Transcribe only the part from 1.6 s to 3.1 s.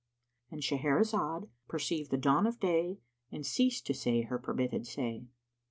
perceived the dawn of day